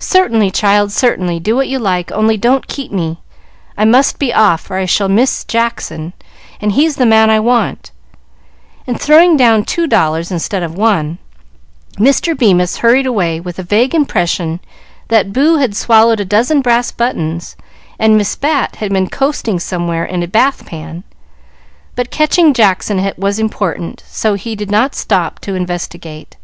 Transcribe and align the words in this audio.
"Certainly, 0.00 0.50
child, 0.50 0.90
certainly; 0.90 1.38
do 1.38 1.54
what 1.54 1.68
you 1.68 1.78
like, 1.78 2.10
only 2.10 2.36
don't 2.36 2.66
keep 2.66 2.90
me. 2.90 3.20
I 3.78 3.84
must 3.84 4.18
be 4.18 4.34
off, 4.34 4.68
or 4.72 4.74
I 4.76 4.86
shall 4.86 5.08
miss 5.08 5.44
Jackson, 5.44 6.14
and 6.60 6.72
he's 6.72 6.96
the 6.96 7.06
man 7.06 7.30
I 7.30 7.38
want;" 7.38 7.92
and, 8.88 9.00
throwing 9.00 9.36
down 9.36 9.64
two 9.64 9.86
dollars 9.86 10.32
instead 10.32 10.64
of 10.64 10.74
one, 10.74 11.18
Mr. 11.96 12.36
Bemis 12.36 12.78
hurried 12.78 13.06
away, 13.06 13.38
with 13.38 13.60
a 13.60 13.62
vague 13.62 13.94
impression 13.94 14.58
that 15.10 15.32
Boo 15.32 15.58
had 15.58 15.76
swallowed 15.76 16.18
a 16.18 16.24
dozen 16.24 16.60
brass 16.60 16.90
buttons, 16.90 17.54
and 18.00 18.16
Miss 18.18 18.34
Bat 18.34 18.74
had 18.74 18.92
been 18.92 19.08
coasting 19.08 19.60
somewhere 19.60 20.04
in 20.04 20.24
a 20.24 20.26
bath 20.26 20.66
pan; 20.66 21.04
but 21.94 22.10
catching 22.10 22.52
Jackson 22.52 23.00
was 23.16 23.38
important, 23.38 24.02
so 24.08 24.34
he 24.34 24.56
did 24.56 24.72
not 24.72 24.96
stop 24.96 25.38
to 25.38 25.54
investigate. 25.54 26.36